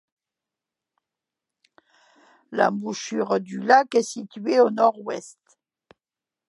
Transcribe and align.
L'embouchure 2.51 3.39
du 3.39 3.59
lac 3.59 3.93
est 3.93 4.01
situé 4.01 4.59
au 4.59 4.71
nord-ouest. 4.71 5.37